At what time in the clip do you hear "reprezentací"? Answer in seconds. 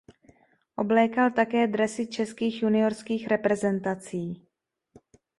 3.27-4.47